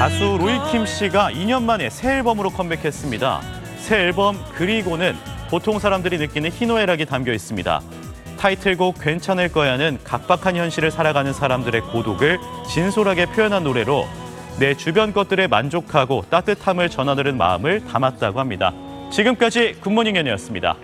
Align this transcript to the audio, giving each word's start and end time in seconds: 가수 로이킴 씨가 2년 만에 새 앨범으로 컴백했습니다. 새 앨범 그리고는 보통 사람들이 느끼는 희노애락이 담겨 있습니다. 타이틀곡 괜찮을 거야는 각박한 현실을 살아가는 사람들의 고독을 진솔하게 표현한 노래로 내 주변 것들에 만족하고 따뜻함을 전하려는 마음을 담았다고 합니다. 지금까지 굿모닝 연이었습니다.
가수 0.00 0.38
로이킴 0.40 0.86
씨가 0.86 1.30
2년 1.30 1.64
만에 1.64 1.90
새 1.90 2.16
앨범으로 2.16 2.48
컴백했습니다. 2.48 3.42
새 3.76 3.96
앨범 3.96 4.42
그리고는 4.54 5.14
보통 5.50 5.78
사람들이 5.78 6.16
느끼는 6.16 6.50
희노애락이 6.50 7.04
담겨 7.04 7.34
있습니다. 7.34 7.82
타이틀곡 8.38 8.98
괜찮을 8.98 9.52
거야는 9.52 9.98
각박한 10.02 10.56
현실을 10.56 10.90
살아가는 10.90 11.34
사람들의 11.34 11.82
고독을 11.92 12.38
진솔하게 12.66 13.26
표현한 13.26 13.62
노래로 13.62 14.06
내 14.58 14.74
주변 14.74 15.12
것들에 15.12 15.48
만족하고 15.48 16.24
따뜻함을 16.30 16.88
전하려는 16.88 17.36
마음을 17.36 17.84
담았다고 17.84 18.40
합니다. 18.40 18.72
지금까지 19.12 19.74
굿모닝 19.82 20.16
연이었습니다. 20.16 20.76